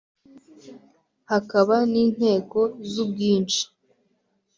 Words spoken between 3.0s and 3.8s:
bwinshi.